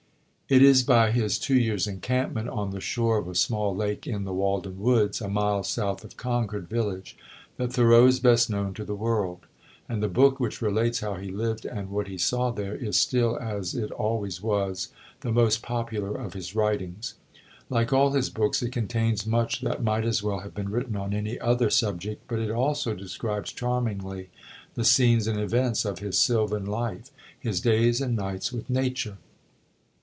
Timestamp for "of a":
3.19-3.35